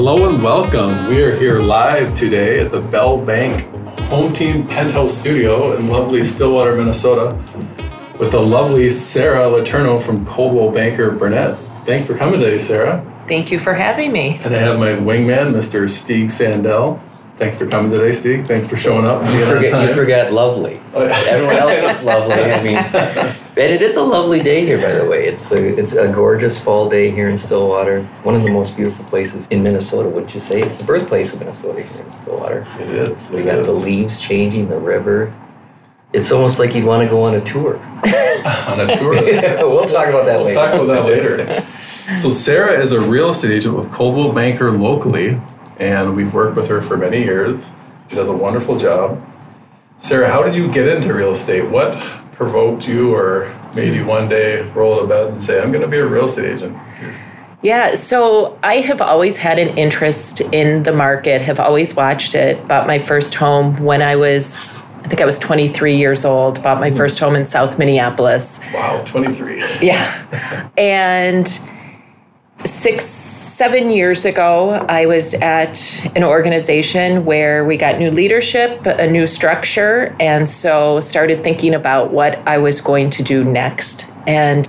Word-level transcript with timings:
Hello 0.00 0.28
and 0.30 0.40
welcome. 0.40 0.90
We 1.08 1.24
are 1.24 1.34
here 1.34 1.58
live 1.58 2.14
today 2.14 2.60
at 2.60 2.70
the 2.70 2.80
Bell 2.80 3.20
Bank 3.20 3.62
Home 4.02 4.32
Team 4.32 4.64
Penthouse 4.68 5.12
Studio 5.12 5.76
in 5.76 5.88
lovely 5.88 6.22
Stillwater, 6.22 6.76
Minnesota, 6.76 7.34
with 8.20 8.30
the 8.30 8.40
lovely 8.40 8.90
Sarah 8.90 9.46
Letourneau 9.46 10.00
from 10.00 10.24
Coldwell 10.24 10.70
Banker 10.70 11.10
Burnett. 11.10 11.58
Thanks 11.84 12.06
for 12.06 12.16
coming 12.16 12.38
today, 12.38 12.58
Sarah. 12.58 13.04
Thank 13.26 13.50
you 13.50 13.58
for 13.58 13.74
having 13.74 14.12
me. 14.12 14.38
And 14.44 14.54
I 14.54 14.60
have 14.60 14.78
my 14.78 14.90
wingman, 14.90 15.52
Mr. 15.52 15.82
Stieg 15.88 16.26
Sandell. 16.26 17.00
Thanks 17.38 17.56
for 17.56 17.68
coming 17.68 17.92
today, 17.92 18.12
Steve. 18.12 18.48
Thanks 18.48 18.66
for 18.66 18.76
showing 18.76 19.06
up. 19.06 19.22
You 19.32 19.44
forget, 19.44 19.88
you 19.88 19.94
forget 19.94 20.32
lovely. 20.32 20.80
Oh. 20.92 21.02
Everyone 21.02 21.54
else 21.54 21.70
gets 21.70 22.02
lovely. 22.02 22.34
I 22.34 22.60
mean, 22.64 22.76
and 22.76 23.72
it 23.72 23.80
is 23.80 23.94
a 23.94 24.02
lovely 24.02 24.42
day 24.42 24.66
here, 24.66 24.82
by 24.82 24.92
the 24.92 25.06
way. 25.06 25.28
It's 25.28 25.52
a, 25.52 25.78
it's 25.78 25.92
a 25.94 26.08
gorgeous 26.08 26.58
fall 26.58 26.88
day 26.88 27.12
here 27.12 27.28
in 27.28 27.36
Stillwater. 27.36 28.02
One 28.24 28.34
of 28.34 28.42
the 28.42 28.50
most 28.50 28.74
beautiful 28.74 29.04
places 29.04 29.46
in 29.48 29.62
Minnesota, 29.62 30.08
wouldn't 30.08 30.34
you 30.34 30.40
say? 30.40 30.60
It's 30.60 30.78
the 30.78 30.84
birthplace 30.84 31.32
of 31.32 31.38
Minnesota 31.38 31.80
here 31.82 32.02
in 32.02 32.10
Stillwater. 32.10 32.66
It 32.80 32.90
is. 32.90 33.30
We 33.30 33.44
got 33.44 33.60
is. 33.60 33.66
the 33.68 33.72
leaves 33.72 34.20
changing, 34.20 34.66
the 34.66 34.78
river. 34.80 35.32
It's 36.12 36.32
almost 36.32 36.58
like 36.58 36.74
you'd 36.74 36.86
want 36.86 37.04
to 37.04 37.08
go 37.08 37.22
on 37.22 37.36
a 37.36 37.40
tour. 37.40 37.76
on 38.66 38.80
a 38.80 38.96
tour. 38.96 39.12
we'll 39.60 39.84
talk 39.84 40.08
about 40.08 40.26
that 40.26 40.38
we'll 40.38 40.46
later. 40.46 40.54
talk 40.54 40.74
about 40.74 40.86
that 40.86 41.04
later. 41.04 42.16
So 42.16 42.30
Sarah 42.30 42.80
is 42.82 42.90
a 42.90 43.00
real 43.00 43.30
estate 43.30 43.52
agent 43.52 43.76
with 43.76 43.92
Coldwell 43.92 44.32
Banker 44.32 44.72
locally, 44.72 45.40
and 45.78 46.16
we've 46.16 46.34
worked 46.34 46.56
with 46.56 46.68
her 46.68 46.82
for 46.82 46.96
many 46.96 47.18
years. 47.18 47.72
She 48.08 48.16
does 48.16 48.28
a 48.28 48.36
wonderful 48.36 48.78
job. 48.78 49.24
Sarah, 49.98 50.28
how 50.28 50.42
did 50.42 50.54
you 50.54 50.70
get 50.72 50.88
into 50.88 51.12
real 51.12 51.32
estate? 51.32 51.68
What 51.70 52.00
provoked 52.32 52.86
you 52.86 53.14
or 53.14 53.52
made 53.74 53.94
you 53.94 54.06
one 54.06 54.28
day 54.28 54.62
roll 54.70 54.94
out 54.94 55.02
of 55.02 55.08
bed 55.08 55.28
and 55.28 55.42
say, 55.42 55.60
I'm 55.60 55.72
going 55.72 55.82
to 55.82 55.88
be 55.88 55.98
a 55.98 56.06
real 56.06 56.26
estate 56.26 56.52
agent? 56.54 56.76
Yeah, 57.62 57.94
so 57.94 58.58
I 58.62 58.76
have 58.76 59.00
always 59.00 59.36
had 59.36 59.58
an 59.58 59.76
interest 59.76 60.40
in 60.40 60.84
the 60.84 60.92
market, 60.92 61.40
have 61.40 61.58
always 61.58 61.94
watched 61.96 62.36
it. 62.36 62.68
Bought 62.68 62.86
my 62.86 63.00
first 63.00 63.34
home 63.34 63.76
when 63.82 64.00
I 64.00 64.14
was, 64.14 64.80
I 64.98 65.08
think 65.08 65.20
I 65.20 65.24
was 65.24 65.40
23 65.40 65.96
years 65.96 66.24
old, 66.24 66.62
bought 66.62 66.78
my 66.78 66.88
mm-hmm. 66.88 66.96
first 66.96 67.18
home 67.18 67.34
in 67.34 67.46
South 67.46 67.76
Minneapolis. 67.76 68.60
Wow, 68.72 69.02
23. 69.06 69.60
Yeah. 69.80 70.70
And 70.78 71.48
six, 72.64 73.04
seven 73.04 73.90
years 73.90 74.24
ago, 74.24 74.70
I 74.88 75.06
was 75.06 75.34
at 75.34 76.06
an 76.16 76.24
organization 76.24 77.24
where 77.24 77.64
we 77.64 77.76
got 77.76 77.98
new 77.98 78.10
leadership, 78.10 78.84
a 78.86 79.06
new 79.06 79.26
structure, 79.26 80.16
and 80.20 80.48
so 80.48 81.00
started 81.00 81.42
thinking 81.42 81.74
about 81.74 82.12
what 82.12 82.38
I 82.46 82.58
was 82.58 82.80
going 82.80 83.10
to 83.10 83.22
do 83.22 83.44
next. 83.44 84.10
And 84.26 84.68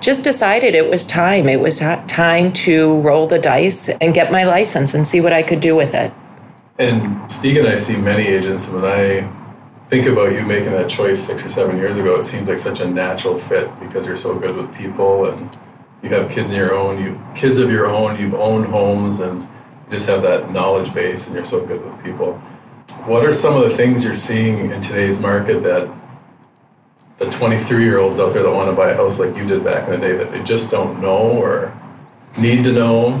just 0.00 0.22
decided 0.24 0.74
it 0.74 0.88
was 0.88 1.06
time. 1.06 1.48
It 1.48 1.60
was 1.60 1.80
time 1.80 2.52
to 2.52 3.00
roll 3.00 3.26
the 3.26 3.38
dice 3.38 3.88
and 3.88 4.14
get 4.14 4.30
my 4.30 4.44
license 4.44 4.94
and 4.94 5.06
see 5.06 5.20
what 5.20 5.32
I 5.32 5.42
could 5.42 5.60
do 5.60 5.74
with 5.74 5.94
it. 5.94 6.12
And 6.78 7.30
Steve 7.30 7.56
and 7.58 7.66
I 7.68 7.74
see 7.76 7.96
many 7.96 8.26
agents, 8.26 8.68
and 8.68 8.82
when 8.82 8.84
I 8.84 9.32
think 9.88 10.06
about 10.06 10.32
you 10.32 10.44
making 10.46 10.72
that 10.72 10.88
choice 10.88 11.20
six 11.20 11.44
or 11.44 11.48
seven 11.48 11.76
years 11.76 11.96
ago, 11.96 12.16
it 12.16 12.22
seems 12.22 12.46
like 12.46 12.58
such 12.58 12.80
a 12.80 12.88
natural 12.88 13.36
fit 13.36 13.68
because 13.80 14.06
you're 14.06 14.14
so 14.14 14.38
good 14.38 14.54
with 14.54 14.72
people 14.74 15.26
and 15.26 15.58
you 16.02 16.08
have 16.10 16.30
kids 16.30 16.50
of 16.50 16.56
your 16.56 16.74
own, 16.74 17.02
you 17.02 17.20
kids 17.34 17.58
of 17.58 17.70
your 17.70 17.86
own, 17.86 18.20
you've 18.20 18.34
owned 18.34 18.66
homes, 18.66 19.20
and 19.20 19.48
just 19.90 20.08
have 20.08 20.22
that 20.22 20.50
knowledge 20.50 20.92
base, 20.94 21.26
and 21.26 21.34
you're 21.34 21.44
so 21.44 21.64
good 21.64 21.84
with 21.84 22.02
people. 22.04 22.34
What 23.04 23.24
are 23.24 23.32
some 23.32 23.56
of 23.56 23.62
the 23.62 23.76
things 23.76 24.04
you're 24.04 24.14
seeing 24.14 24.70
in 24.70 24.80
today's 24.80 25.20
market 25.20 25.62
that 25.62 25.92
the 27.18 27.26
23 27.26 27.82
year 27.82 27.98
olds 27.98 28.20
out 28.20 28.32
there 28.32 28.42
that 28.42 28.52
want 28.52 28.70
to 28.70 28.76
buy 28.76 28.90
a 28.90 28.94
house 28.94 29.18
like 29.18 29.36
you 29.36 29.46
did 29.46 29.64
back 29.64 29.88
in 29.88 30.00
the 30.00 30.06
day 30.06 30.16
that 30.16 30.30
they 30.30 30.42
just 30.42 30.70
don't 30.70 31.00
know 31.00 31.18
or 31.18 31.76
need 32.38 32.62
to 32.64 32.72
know? 32.72 33.20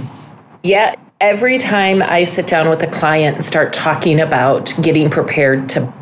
Yeah, 0.62 0.94
every 1.20 1.58
time 1.58 2.02
I 2.02 2.24
sit 2.24 2.46
down 2.46 2.68
with 2.68 2.82
a 2.82 2.86
client 2.86 3.36
and 3.36 3.44
start 3.44 3.72
talking 3.72 4.20
about 4.20 4.72
getting 4.80 5.10
prepared 5.10 5.68
to 5.70 5.92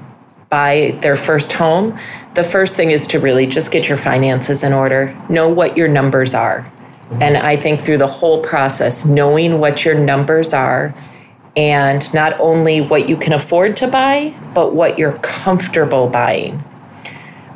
buy 0.48 0.96
their 1.00 1.16
first 1.16 1.54
home, 1.54 1.98
the 2.34 2.44
first 2.44 2.76
thing 2.76 2.90
is 2.90 3.06
to 3.08 3.18
really 3.18 3.46
just 3.46 3.70
get 3.70 3.88
your 3.88 3.98
finances 3.98 4.62
in 4.62 4.72
order, 4.72 5.16
know 5.28 5.48
what 5.48 5.76
your 5.76 5.88
numbers 5.88 6.34
are. 6.34 6.70
And 7.20 7.36
I 7.36 7.56
think 7.56 7.80
through 7.80 7.98
the 7.98 8.06
whole 8.06 8.42
process, 8.42 9.04
knowing 9.04 9.58
what 9.58 9.84
your 9.84 9.94
numbers 9.94 10.52
are 10.52 10.94
and 11.56 12.12
not 12.12 12.38
only 12.38 12.80
what 12.80 13.08
you 13.08 13.16
can 13.16 13.32
afford 13.32 13.76
to 13.78 13.88
buy, 13.88 14.34
but 14.54 14.74
what 14.74 14.98
you're 14.98 15.16
comfortable 15.18 16.08
buying. 16.08 16.62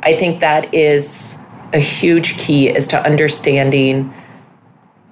I 0.01 0.15
think 0.15 0.39
that 0.39 0.73
is 0.73 1.39
a 1.73 1.79
huge 1.79 2.37
key 2.37 2.67
is 2.67 2.87
to 2.89 3.05
understanding 3.05 4.13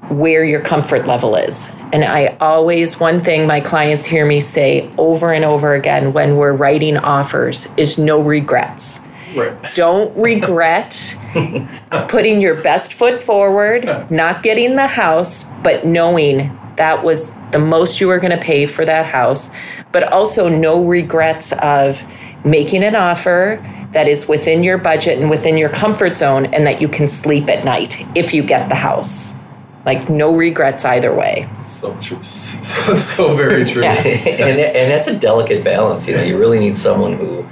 where 0.10 0.44
your 0.44 0.62
comfort 0.62 1.06
level 1.06 1.36
is. 1.36 1.70
And 1.92 2.04
I 2.04 2.38
always, 2.40 3.00
one 3.00 3.22
thing 3.22 3.48
my 3.48 3.62
clients 3.62 4.06
hear 4.06 4.26
me 4.26 4.42
say 4.42 4.90
over 4.98 5.34
and 5.34 5.44
over 5.44 5.74
again 5.74 6.14
when 6.14 6.36
we're 6.36 6.54
writing 6.54 6.98
offers 6.98 7.68
is 7.78 7.98
no 7.98 8.22
regrets. 8.22 9.08
Right. 9.36 9.56
Don't 9.76 10.16
regret 10.18 11.16
putting 12.08 12.42
your 12.42 12.62
best 12.62 12.94
foot 12.94 13.22
forward, 13.22 13.86
not 14.12 14.44
getting 14.44 14.76
the 14.76 14.88
house, 14.88 15.50
but 15.62 15.86
knowing 15.86 16.58
that 16.78 17.04
was 17.04 17.32
the 17.52 17.60
most 17.60 18.00
you 18.00 18.08
were 18.08 18.20
going 18.20 18.38
to 18.38 18.44
pay 18.44 18.66
for 18.66 18.86
that 18.86 19.06
house, 19.08 19.52
but 19.92 20.04
also 20.12 20.48
no 20.48 20.84
regrets 20.84 21.52
of 21.62 22.04
making 22.46 22.84
an 22.84 22.96
offer 22.96 23.64
that 23.92 24.08
is 24.08 24.28
within 24.28 24.64
your 24.64 24.78
budget 24.78 25.20
and 25.20 25.30
within 25.30 25.58
your 25.58 25.70
comfort 25.70 26.18
zone 26.18 26.46
and 26.48 26.66
that 26.66 26.80
you 26.80 26.88
can 26.88 27.08
sleep 27.08 27.50
at 27.50 27.66
night 27.66 28.06
if 28.16 28.34
you 28.34 28.44
get 28.44 28.70
the 28.70 28.76
house. 28.76 29.39
Like 29.90 30.08
no 30.08 30.36
regrets 30.36 30.86
either 30.86 31.12
way. 31.16 31.50
So 31.58 31.98
true. 32.00 32.20
So, 32.70 32.96
so 32.96 33.36
very 33.36 33.66
true. 33.66 33.82
Yeah. 33.82 33.94
and, 34.48 34.60
and 34.60 34.92
that's 34.92 35.08
a 35.08 35.18
delicate 35.18 35.64
balance. 35.64 36.08
You 36.08 36.16
know, 36.16 36.22
you 36.24 36.38
really 36.38 36.60
need 36.60 36.78
someone 36.78 37.14
who 37.14 37.48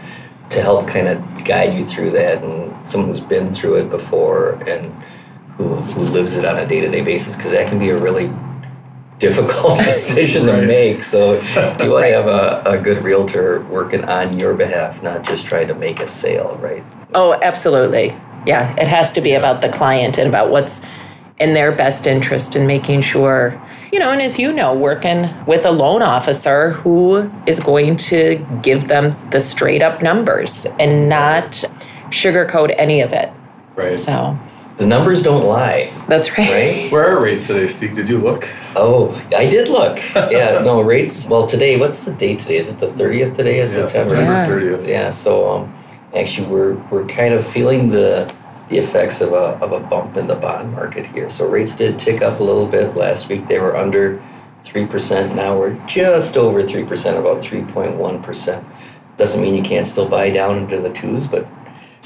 to 0.50 0.62
help 0.62 0.88
kind 0.88 1.08
of 1.08 1.44
guide 1.44 1.74
you 1.74 1.84
through 1.84 2.12
that, 2.12 2.44
and 2.44 2.88
someone 2.88 3.10
who's 3.10 3.20
been 3.36 3.52
through 3.52 3.76
it 3.82 3.90
before 3.90 4.54
and 4.70 4.94
who 5.58 5.76
who 5.76 6.02
lives 6.02 6.36
it 6.38 6.46
on 6.46 6.58
a 6.58 6.66
day 6.68 6.80
to 6.82 6.90
day 6.90 7.02
basis, 7.02 7.36
because 7.36 7.52
that 7.52 7.68
can 7.68 7.80
be 7.80 7.90
a 7.90 7.98
really 7.98 8.32
difficult 9.18 9.78
decision 9.92 10.46
Right. 10.46 10.62
to 10.62 10.68
make. 10.68 11.02
So 11.02 11.34
you 11.82 11.92
want 11.92 12.06
to 12.06 12.14
have 12.14 12.28
a, 12.28 12.62
a 12.66 12.78
good 12.78 13.04
realtor 13.04 13.62
working 13.72 14.06
on 14.06 14.38
your 14.38 14.54
behalf, 14.54 15.02
not 15.02 15.26
just 15.26 15.48
trying 15.48 15.68
to 15.70 15.76
make 15.76 16.00
a 16.00 16.08
sale, 16.08 16.56
right? 16.62 16.84
Oh, 17.16 17.34
absolutely. 17.42 18.16
Yeah, 18.46 18.74
it 18.78 18.88
has 18.88 19.12
to 19.14 19.22
be 19.22 19.34
about 19.34 19.62
the 19.62 19.70
client 19.70 20.20
and 20.20 20.28
about 20.30 20.52
what's 20.52 20.82
in 21.40 21.54
their 21.54 21.72
best 21.72 22.08
interest 22.08 22.56
in 22.56 22.66
making 22.66 23.02
sure, 23.02 23.62
you 23.92 24.00
know, 24.00 24.12
and 24.12 24.22
as 24.22 24.40
you 24.40 24.52
know, 24.52 24.74
working 24.74 25.30
with 25.46 25.66
a 25.66 25.72
loan 25.72 26.02
officer 26.02 26.72
who 26.72 27.32
is 27.46 27.60
going 27.60 27.96
to 27.96 28.44
give 28.64 28.88
them 28.88 29.16
the 29.30 29.40
straight 29.40 29.82
up 29.84 30.02
numbers 30.02 30.66
and 30.80 31.08
not 31.08 31.52
sugarcoat 32.10 32.74
any 32.78 33.02
of 33.02 33.14
it. 33.14 33.30
Right. 33.76 34.00
So 34.00 34.38
The 34.78 34.88
numbers 34.88 35.22
don't 35.22 35.46
lie, 35.46 35.92
that's 36.08 36.38
right. 36.38 36.50
right? 36.50 36.92
Where 36.92 37.08
are 37.16 37.22
rates 37.22 37.46
today, 37.48 37.68
Steve? 37.68 37.94
Did 37.96 38.10
you 38.10 38.18
look? 38.18 38.48
Oh, 38.76 39.12
I 39.36 39.48
did 39.48 39.70
look. 39.70 40.00
Yeah, 40.16 40.62
no 40.66 40.82
rates. 40.82 41.28
Well, 41.28 41.46
today, 41.46 41.78
what's 41.78 42.04
the 42.06 42.14
date 42.14 42.40
today? 42.40 42.58
Is 42.58 42.70
it 42.70 42.80
the 42.80 42.88
thirtieth 42.92 43.36
today 43.38 43.60
of 43.62 43.70
Yeah, 43.70 43.88
September? 43.88 44.16
September 44.16 44.78
30th. 44.78 44.88
Yeah, 44.88 45.12
so 45.12 45.50
um, 45.52 45.74
actually, 46.16 46.48
we're 46.48 46.74
we're 46.92 47.06
kind 47.06 47.34
of 47.34 47.46
feeling 47.46 47.90
the 47.90 48.32
the 48.70 48.78
effects 48.78 49.22
of 49.22 49.34
a 49.34 49.58
of 49.64 49.72
a 49.72 49.80
bump 49.80 50.18
in 50.18 50.28
the 50.28 50.36
bond 50.36 50.74
market 50.74 51.06
here. 51.08 51.30
So 51.30 51.48
rates 51.48 51.76
did 51.76 51.98
tick 51.98 52.22
up 52.22 52.40
a 52.40 52.44
little 52.44 52.68
bit 52.68 52.96
last 52.96 53.30
week. 53.30 53.48
They 53.48 53.60
were 53.60 53.76
under 53.76 54.22
three 54.64 54.86
percent. 54.86 55.36
Now 55.36 55.58
we're 55.58 55.78
just 55.88 56.38
over 56.38 56.62
three 56.64 56.84
percent, 56.84 57.18
about 57.18 57.42
three 57.42 57.64
point 57.64 57.96
one 57.96 58.22
percent. 58.22 58.66
Doesn't 59.18 59.42
mean 59.42 59.56
you 59.56 59.64
can't 59.64 59.88
still 59.88 60.08
buy 60.08 60.30
down 60.30 60.58
into 60.58 60.80
the 60.80 60.92
twos, 60.92 61.28
but. 61.28 61.48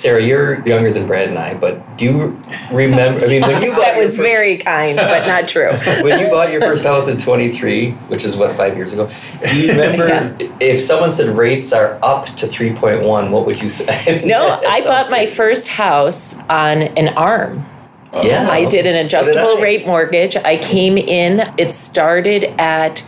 Sarah, 0.02 0.20
you're 0.24 0.68
younger 0.68 0.92
than 0.92 1.06
Brad 1.06 1.30
and 1.30 1.38
I, 1.38 1.54
but 1.54 1.96
do 1.96 2.06
you 2.06 2.40
remember? 2.74 3.24
I 3.24 3.28
mean, 3.28 3.42
when 3.44 3.62
you 3.62 3.72
bought 3.72 3.82
That 3.82 3.98
was 3.98 4.18
fir- 4.18 4.24
very 4.24 4.58
kind, 4.58 4.98
but 4.98 5.28
not 5.28 5.48
true. 5.48 5.70
when 6.02 6.20
you 6.20 6.28
bought 6.30 6.52
your 6.52 6.60
first 6.60 6.84
house 6.84 7.08
at 7.08 7.20
23, 7.20 7.92
which 7.92 8.26
is 8.26 8.36
what, 8.36 8.52
five 8.56 8.76
years 8.76 8.94
ago, 8.94 9.12
do 9.48 9.62
you 9.62 9.72
remember 9.74 10.08
Yeah. 10.12 10.36
if 10.60 10.82
someone 10.82 11.12
said 11.12 11.38
rates 11.38 11.72
are 11.72 12.00
up 12.04 12.26
to 12.38 12.48
3.1, 12.48 13.30
what 13.30 13.46
would 13.46 13.62
you 13.62 13.70
say? 13.70 14.24
No, 14.26 14.60
I 14.68 14.82
bought 14.84 15.12
my 15.12 15.28
first 15.28 15.68
house 15.68 16.36
on 16.50 16.82
an 16.82 17.10
arm. 17.10 17.64
Yeah. 18.12 18.50
I 18.50 18.66
did 18.66 18.88
an 18.88 19.06
So 19.08 19.22
did 19.22 19.28
adjustable 19.36 19.62
rate 19.62 19.86
mortgage. 19.86 20.36
I 20.36 20.58
came 20.58 20.98
in, 20.98 21.42
it 21.60 21.72
started 21.74 22.46
at 22.60 23.08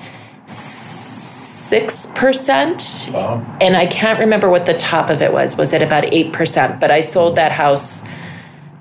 6%. 1.73 3.13
Wow. 3.13 3.57
And 3.59 3.75
I 3.75 3.87
can't 3.87 4.19
remember 4.19 4.49
what 4.49 4.65
the 4.65 4.75
top 4.75 5.09
of 5.09 5.21
it 5.21 5.33
was. 5.33 5.57
Was 5.57 5.73
it 5.73 5.81
about 5.81 6.03
8%? 6.03 6.79
But 6.79 6.91
I 6.91 7.01
sold 7.01 7.35
that 7.37 7.51
house, 7.51 8.03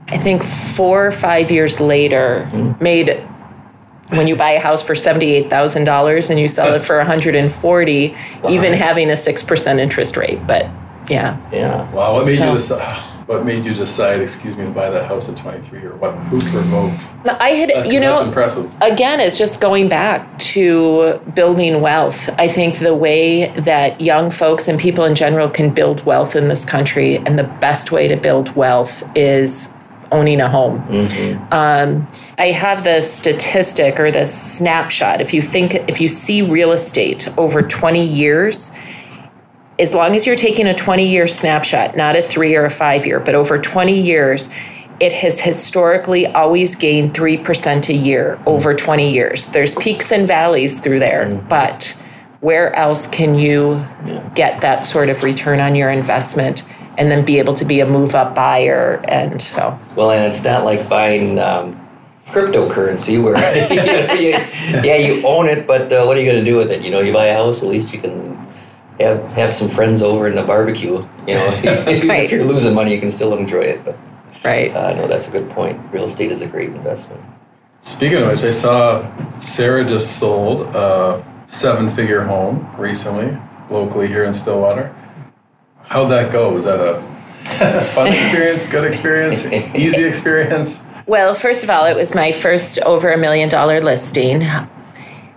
I 0.08 0.18
think, 0.18 0.42
four 0.42 1.06
or 1.06 1.12
five 1.12 1.50
years 1.50 1.80
later, 1.80 2.46
hmm. 2.46 2.72
made. 2.82 3.28
When 4.10 4.28
you 4.28 4.36
buy 4.36 4.50
a 4.50 4.60
house 4.60 4.82
for 4.82 4.94
seventy-eight 4.94 5.48
thousand 5.48 5.86
dollars 5.86 6.28
and 6.28 6.38
you 6.38 6.46
sell 6.46 6.74
it 6.74 6.84
for 6.84 6.98
one 6.98 7.06
hundred 7.06 7.34
and 7.34 7.50
forty, 7.50 8.14
even 8.46 8.74
having 8.74 9.08
a 9.08 9.16
six 9.16 9.42
percent 9.42 9.80
interest 9.80 10.18
rate, 10.18 10.46
but 10.46 10.66
yeah, 11.08 11.38
Yeah. 11.50 11.90
Wow. 11.92 12.12
What 12.12 12.26
made 12.26 12.36
So- 12.36 12.48
you 12.48 12.52
decide? 12.52 13.11
What 13.26 13.44
made 13.44 13.64
you 13.64 13.74
decide, 13.74 14.20
excuse 14.20 14.56
me, 14.56 14.64
to 14.64 14.70
buy 14.70 14.90
that 14.90 15.06
house 15.06 15.28
at 15.28 15.36
23 15.36 15.84
or 15.84 15.96
what, 15.96 16.12
who 16.12 16.40
provoked? 16.40 17.06
I 17.24 17.50
had, 17.50 17.70
you 17.92 18.00
know, 18.00 18.16
That's 18.16 18.26
impressive. 18.26 18.74
again, 18.80 19.20
it's 19.20 19.38
just 19.38 19.60
going 19.60 19.88
back 19.88 20.38
to 20.38 21.20
building 21.34 21.80
wealth. 21.80 22.28
I 22.38 22.48
think 22.48 22.78
the 22.78 22.94
way 22.94 23.48
that 23.60 24.00
young 24.00 24.30
folks 24.30 24.68
and 24.68 24.78
people 24.78 25.04
in 25.04 25.14
general 25.14 25.48
can 25.48 25.72
build 25.72 26.04
wealth 26.04 26.34
in 26.36 26.48
this 26.48 26.64
country, 26.64 27.16
and 27.16 27.38
the 27.38 27.44
best 27.44 27.92
way 27.92 28.08
to 28.08 28.16
build 28.16 28.54
wealth 28.56 29.02
is 29.16 29.72
owning 30.10 30.40
a 30.40 30.48
home. 30.48 30.82
Um, 31.50 32.06
I 32.38 32.50
have 32.50 32.84
this 32.84 33.10
statistic 33.12 33.98
or 33.98 34.10
this 34.10 34.32
snapshot. 34.34 35.20
If 35.22 35.32
you 35.32 35.40
think, 35.40 35.74
if 35.88 36.00
you 36.00 36.08
see 36.08 36.42
real 36.42 36.72
estate 36.72 37.28
over 37.38 37.62
20 37.62 38.04
years, 38.04 38.72
as 39.82 39.94
long 39.94 40.14
as 40.14 40.26
you're 40.26 40.36
taking 40.36 40.68
a 40.68 40.72
20 40.72 41.08
year 41.08 41.26
snapshot, 41.26 41.96
not 41.96 42.14
a 42.14 42.22
three 42.22 42.54
or 42.54 42.64
a 42.64 42.70
five 42.70 43.04
year, 43.04 43.18
but 43.18 43.34
over 43.34 43.58
20 43.58 44.00
years, 44.00 44.48
it 45.00 45.12
has 45.12 45.40
historically 45.40 46.24
always 46.28 46.76
gained 46.76 47.12
3% 47.12 47.88
a 47.88 47.92
year 47.92 48.40
over 48.46 48.74
20 48.74 49.12
years. 49.12 49.46
There's 49.46 49.74
peaks 49.74 50.12
and 50.12 50.26
valleys 50.26 50.80
through 50.80 51.00
there, 51.00 51.34
but 51.48 52.00
where 52.38 52.72
else 52.76 53.08
can 53.08 53.34
you 53.34 53.84
get 54.36 54.60
that 54.60 54.86
sort 54.86 55.08
of 55.08 55.24
return 55.24 55.58
on 55.58 55.74
your 55.74 55.90
investment 55.90 56.62
and 56.96 57.10
then 57.10 57.24
be 57.24 57.40
able 57.40 57.54
to 57.54 57.64
be 57.64 57.80
a 57.80 57.86
move 57.86 58.14
up 58.14 58.36
buyer? 58.36 59.04
And 59.08 59.42
so, 59.42 59.76
Well, 59.96 60.12
and 60.12 60.32
it's 60.32 60.44
not 60.44 60.64
like 60.64 60.88
buying 60.88 61.40
um, 61.40 61.80
cryptocurrency 62.28 63.20
where 63.20 63.34
you 63.68 63.76
know, 63.76 64.14
you, 64.14 64.30
yeah 64.86 64.96
you 64.96 65.26
own 65.26 65.48
it, 65.48 65.66
but 65.66 65.92
uh, 65.92 66.04
what 66.04 66.16
are 66.16 66.20
you 66.20 66.30
going 66.30 66.44
to 66.44 66.48
do 66.48 66.56
with 66.56 66.70
it? 66.70 66.82
You 66.82 66.92
know, 66.92 67.00
you 67.00 67.12
buy 67.12 67.26
a 67.26 67.34
house, 67.34 67.64
at 67.64 67.68
least 67.68 67.92
you 67.92 68.00
can 68.00 68.31
have 69.00 69.22
have 69.32 69.54
some 69.54 69.68
friends 69.68 70.02
over 70.02 70.26
in 70.26 70.34
the 70.34 70.42
barbecue. 70.42 71.06
You 71.26 71.34
know, 71.34 71.46
Right. 72.06 72.24
if 72.24 72.30
you're 72.30 72.44
losing 72.44 72.74
money, 72.74 72.94
you 72.94 73.00
can 73.00 73.10
still 73.10 73.36
enjoy 73.36 73.60
it. 73.60 73.84
But 73.84 73.96
right. 74.44 74.74
uh, 74.74 74.94
no, 74.94 75.06
that's 75.06 75.28
a 75.28 75.30
good 75.32 75.50
point. 75.50 75.80
Real 75.92 76.04
estate 76.04 76.30
is 76.30 76.40
a 76.42 76.46
great 76.46 76.70
investment. 76.70 77.22
Speaking 77.80 78.18
of 78.22 78.28
which, 78.28 78.44
I 78.44 78.52
saw 78.52 79.02
Sarah 79.38 79.84
just 79.84 80.18
sold 80.18 80.74
a 80.74 81.24
seven 81.46 81.90
figure 81.90 82.22
home 82.22 82.68
recently, 82.78 83.36
locally 83.70 84.06
here 84.06 84.24
in 84.24 84.32
Stillwater. 84.32 84.94
How'd 85.84 86.10
that 86.12 86.30
go? 86.32 86.52
Was 86.52 86.64
that 86.64 86.78
a 86.80 87.02
fun 87.82 88.06
experience, 88.08 88.68
good 88.70 88.84
experience, 88.84 89.44
easy 89.74 90.04
experience? 90.04 90.86
Well, 91.06 91.34
first 91.34 91.64
of 91.64 91.70
all, 91.70 91.84
it 91.86 91.96
was 91.96 92.14
my 92.14 92.30
first 92.30 92.78
over 92.80 93.10
a 93.12 93.18
million 93.18 93.48
dollar 93.48 93.80
listing. 93.80 94.42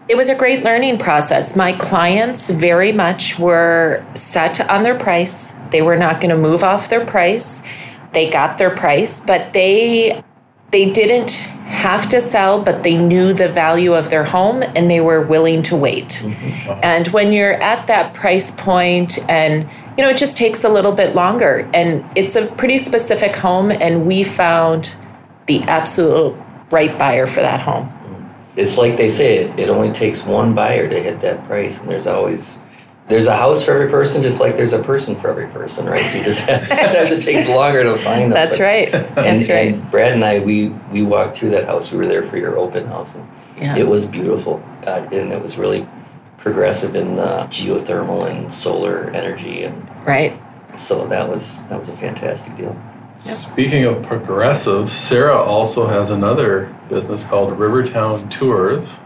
It 0.08 0.16
was 0.16 0.30
a 0.30 0.36
great 0.36 0.64
learning 0.64 1.00
process. 1.00 1.56
My 1.56 1.74
clients 1.74 2.52
very 2.52 2.92
much 2.92 3.40
were 3.40 4.06
set 4.14 4.70
on 4.70 4.84
their 4.84 4.98
price. 4.98 5.54
They 5.72 5.82
were 5.82 5.96
not 5.96 6.22
going 6.22 6.30
to 6.30 6.38
move 6.38 6.64
off 6.64 6.90
their 6.90 7.04
price. 7.04 7.64
They 8.14 8.30
got 8.30 8.58
their 8.58 8.70
price, 8.70 9.20
but 9.20 9.54
they 9.54 10.24
they 10.72 10.92
didn't 10.92 11.32
have 11.66 12.10
to 12.10 12.20
sell, 12.20 12.62
but 12.62 12.84
they 12.84 12.98
knew 12.98 13.34
the 13.34 13.48
value 13.48 13.94
of 13.94 14.10
their 14.10 14.26
home 14.26 14.62
and 14.62 14.90
they 14.92 15.00
were 15.00 15.22
willing 15.22 15.64
to 15.64 15.76
wait. 15.76 16.22
Mm-hmm. 16.22 16.80
And 16.84 17.08
when 17.10 17.32
you're 17.32 17.54
at 17.54 17.88
that 17.88 18.14
price 18.14 18.52
point 18.52 19.18
and 19.30 19.70
you 19.98 20.04
know, 20.04 20.10
it 20.10 20.18
just 20.18 20.38
takes 20.38 20.64
a 20.64 20.70
little 20.70 20.92
bit 20.92 21.16
longer 21.16 21.70
and 21.74 22.04
it's 22.16 22.36
a 22.36 22.48
pretty 22.48 22.78
specific 22.78 23.36
home 23.38 23.72
and 23.72 24.06
we 24.06 24.24
found 24.24 24.96
the 25.48 25.62
absolute 25.64 26.38
right 26.72 26.98
buyer 27.00 27.26
for 27.26 27.42
that 27.42 27.62
home. 27.62 27.95
It's 28.56 28.78
like 28.78 28.96
they 28.98 29.10
say, 29.10 29.38
it, 29.40 29.60
it 29.60 29.70
only 29.70 29.92
takes 29.92 30.24
one 30.24 30.56
buyer 30.56 30.88
to 30.90 31.02
hit 31.04 31.20
that 31.22 31.44
price, 31.46 31.80
and 31.82 31.90
there's 31.90 32.08
always 32.08 32.60
there's 33.08 33.28
a 33.28 33.36
house 33.36 33.64
for 33.64 33.72
every 33.74 33.88
person, 33.90 34.24
just 34.24 34.40
like 34.40 34.56
there's 34.56 34.74
a 34.74 34.82
person 34.82 35.16
for 35.16 35.30
every 35.30 35.46
person, 35.48 35.86
right? 35.86 36.04
You 36.16 36.24
just 36.24 36.50
have, 36.50 36.62
sometimes 36.68 37.12
it 37.12 37.22
takes 37.22 37.48
longer 37.48 37.84
to 37.84 37.98
find 38.04 38.24
them. 38.24 38.30
That's 38.32 38.58
but- 38.58 38.64
right. 38.64 38.94
And, 38.96 39.16
That's 39.16 39.50
right. 39.50 39.74
and 39.76 39.92
Brad 39.92 40.14
and 40.14 40.24
I, 40.24 40.40
we 40.40 40.70
we 40.92 41.04
walked 41.04 41.36
through 41.36 41.52
that 41.52 41.66
house. 41.66 41.92
We 41.92 41.98
were 41.98 42.08
there 42.08 42.24
for 42.24 42.38
your 42.38 42.58
open 42.58 42.88
house, 42.88 43.16
and 43.16 43.28
Yeah. 43.60 43.76
it 43.78 43.88
was 43.88 44.06
beautiful, 44.06 44.64
uh, 44.88 45.08
and 45.12 45.32
it 45.32 45.42
was 45.42 45.58
really 45.58 45.88
progressive 46.38 46.96
in 46.96 47.20
uh, 47.20 47.48
geothermal 47.48 48.30
and 48.30 48.54
solar 48.54 49.10
energy, 49.12 49.64
and 49.64 49.88
Right. 50.06 50.40
so 50.78 51.06
that 51.08 51.28
was 51.30 51.68
that 51.68 51.78
was 51.78 51.90
a 51.90 51.98
fantastic 51.98 52.56
deal. 52.56 52.76
Speaking 53.18 53.86
of 53.86 54.04
progressive, 54.04 54.90
Sarah 54.90 55.38
also 55.38 55.88
has 55.88 56.10
another 56.10 56.76
business 56.90 57.24
called 57.24 57.58
Rivertown 57.58 58.30
Tours 58.30 59.00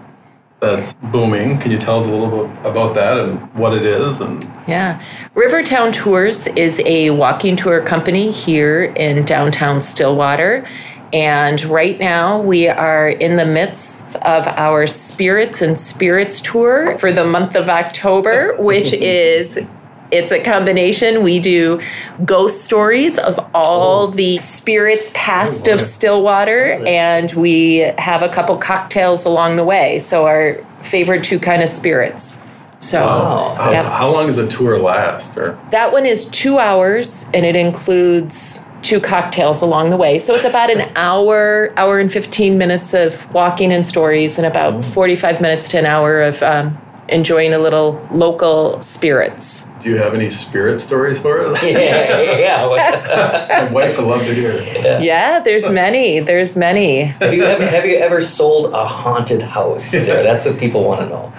that's 0.59 0.93
booming. 0.93 1.57
Can 1.59 1.71
you 1.71 1.77
tell 1.77 1.97
us 1.97 2.07
a 2.07 2.11
little 2.11 2.47
bit 2.47 2.65
about 2.65 2.95
that 2.95 3.17
and 3.17 3.39
what 3.53 3.73
it 3.73 3.83
is? 3.83 4.19
And 4.19 4.43
Yeah. 4.67 5.01
Rivertown 5.35 5.91
Tours 5.91 6.47
is 6.47 6.81
a 6.85 7.11
walking 7.11 7.55
tour 7.55 7.81
company 7.81 8.31
here 8.31 8.83
in 8.83 9.25
downtown 9.25 9.81
Stillwater. 9.81 10.65
And 11.13 11.63
right 11.65 11.99
now 11.99 12.39
we 12.39 12.67
are 12.67 13.09
in 13.09 13.35
the 13.35 13.45
midst 13.45 14.15
of 14.17 14.47
our 14.47 14.85
Spirits 14.85 15.61
and 15.61 15.79
Spirits 15.79 16.41
tour 16.41 16.97
for 16.99 17.11
the 17.11 17.25
month 17.25 17.55
of 17.55 17.69
October, 17.69 18.55
which 18.57 18.93
is 18.93 19.59
it's 20.11 20.31
a 20.31 20.39
combination. 20.43 21.23
We 21.23 21.39
do 21.39 21.81
ghost 22.25 22.63
stories 22.65 23.17
of 23.17 23.39
all 23.53 24.07
the 24.07 24.37
spirits 24.37 25.11
past 25.13 25.67
of 25.67 25.81
Stillwater, 25.81 26.83
and 26.87 27.31
we 27.33 27.77
have 27.97 28.21
a 28.23 28.29
couple 28.29 28.57
cocktails 28.57 29.25
along 29.25 29.55
the 29.57 29.63
way. 29.63 29.99
So 29.99 30.25
our 30.25 30.55
favorite 30.81 31.23
two 31.23 31.39
kind 31.39 31.61
of 31.61 31.69
spirits. 31.69 32.43
So 32.79 33.05
Wow. 33.05 33.55
how, 33.57 33.71
Yep. 33.71 33.85
how 33.85 34.09
long 34.09 34.27
does 34.27 34.37
a 34.37 34.47
tour 34.47 34.79
last? 34.79 35.37
Or 35.37 35.57
that 35.71 35.91
one 35.91 36.05
is 36.05 36.25
two 36.25 36.59
hours 36.59 37.25
and 37.33 37.45
it 37.45 37.55
includes 37.57 38.61
two 38.81 39.01
cocktails 39.01 39.61
along 39.61 39.89
the 39.89 39.97
way. 39.97 40.17
So 40.17 40.33
it's 40.33 40.45
about 40.45 40.69
an 40.71 40.87
hour, 40.95 41.73
hour 41.75 41.99
and 41.99 42.09
15 42.11 42.57
minutes 42.57 42.93
of 42.93 43.31
walking 43.33 43.73
and 43.73 43.85
stories 43.85 44.37
and 44.37 44.47
about 44.47 44.85
45 44.85 45.41
minutes 45.41 45.67
to 45.69 45.79
an 45.79 45.85
hour 45.85 46.21
of 46.21 46.41
um, 46.41 46.77
enjoying 47.11 47.53
a 47.53 47.59
little 47.59 47.99
local 48.11 48.81
spirits. 48.81 49.69
do 49.81 49.89
you 49.89 49.97
have 49.97 50.13
any 50.13 50.29
spirit 50.29 50.79
stories 50.79 51.19
for 51.21 51.45
us? 51.45 51.61
Yeah, 51.63 52.21
yeah. 52.21 53.65
My 53.67 53.71
wife 53.71 53.97
would 53.97 54.07
love 54.07 54.21
to 54.25 54.33
hear. 54.33 54.61
Yeah, 55.01 55.39
there's 55.39 55.69
many. 55.83 56.19
There's 56.19 56.55
many. 56.57 57.03
have 57.05 57.33
you 57.33 57.43
ever 57.43 57.65
have 57.65 57.85
you 57.85 57.97
ever 57.97 58.21
sold 58.21 58.73
a 58.73 58.85
haunted 58.85 59.41
house? 59.41 59.85
Sarah? 59.85 60.23
That's 60.23 60.45
what 60.45 60.57
people 60.59 60.83
want 60.83 61.01
to 61.01 61.07
know. 61.09 61.33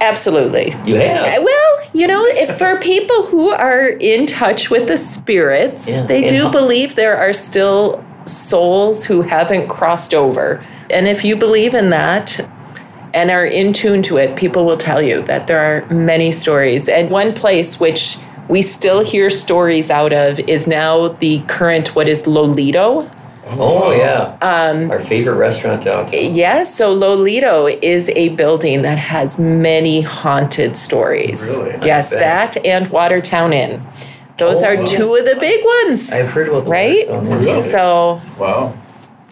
Absolutely. 0.00 0.76
You 0.84 0.96
have. 0.96 1.40
Uh, 1.40 1.42
well, 1.44 1.80
you 1.92 2.06
know, 2.06 2.24
if 2.26 2.56
for 2.56 2.78
people 2.78 3.26
who 3.26 3.50
are 3.50 3.88
in 3.88 4.26
touch 4.26 4.70
with 4.70 4.86
the 4.86 4.96
spirits, 4.96 5.88
Yeah. 5.88 6.06
they 6.06 6.22
And 6.24 6.28
do 6.30 6.42
how- 6.44 6.50
believe 6.50 6.94
there 6.94 7.16
are 7.16 7.32
still 7.32 8.04
souls 8.24 9.06
who 9.06 9.22
haven't 9.22 9.68
crossed 9.68 10.14
over. 10.14 10.62
And 10.90 11.08
if 11.08 11.24
you 11.24 11.34
believe 11.36 11.74
in 11.74 11.90
that 11.90 12.48
and 13.18 13.32
are 13.32 13.44
in 13.44 13.72
tune 13.72 14.00
to 14.04 14.16
it, 14.16 14.36
people 14.36 14.64
will 14.64 14.76
tell 14.76 15.02
you 15.02 15.22
that 15.22 15.48
there 15.48 15.58
are 15.58 15.84
many 15.92 16.30
stories. 16.30 16.88
And 16.88 17.10
one 17.10 17.32
place 17.32 17.80
which 17.80 18.16
we 18.48 18.62
still 18.62 19.00
hear 19.04 19.28
stories 19.28 19.90
out 19.90 20.12
of 20.12 20.38
is 20.40 20.68
now 20.68 21.08
the 21.08 21.40
current 21.48 21.96
what 21.96 22.06
is 22.08 22.22
Lolito. 22.22 23.10
Oh 23.50 23.90
yeah. 23.92 24.36
Um, 24.40 24.90
Our 24.90 25.00
favorite 25.00 25.34
restaurant 25.34 25.82
downtown. 25.82 26.32
Yes, 26.34 26.72
so 26.76 26.94
Lolito 26.96 27.76
is 27.82 28.08
a 28.10 28.28
building 28.40 28.82
that 28.82 28.98
has 28.98 29.38
many 29.40 30.02
haunted 30.02 30.76
stories. 30.76 31.40
Really? 31.42 31.86
Yes, 31.86 32.10
that 32.10 32.56
and 32.64 32.86
Watertown 32.88 33.52
Inn. 33.52 33.84
Those 34.36 34.62
Oh, 34.62 34.66
are 34.66 34.74
yes. 34.74 34.90
two 34.96 35.16
of 35.16 35.24
the 35.24 35.34
big 35.40 35.60
ones. 35.64 36.12
I've 36.12 36.28
heard 36.30 36.48
about 36.48 36.64
the 36.66 36.70
right? 36.70 37.06
Really? 37.08 37.62
So, 37.72 38.20
Wow. 38.38 38.74